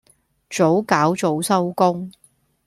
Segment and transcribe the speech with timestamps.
[0.49, 2.11] 早搞早收工